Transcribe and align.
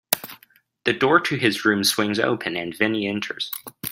The 0.85 0.93
door 0.93 1.19
to 1.19 1.35
his 1.35 1.63
room 1.63 1.83
swings 1.83 2.17
open, 2.17 2.55
and 2.57 2.75
Vinnie 2.75 3.05
enters. 3.07 3.51